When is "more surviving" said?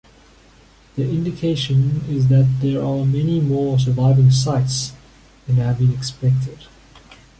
3.39-4.31